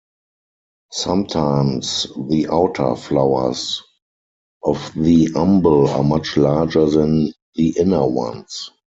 [0.93, 3.83] Sometimes the outer flowers
[4.63, 8.71] of the umbel are much larger than the inner ones.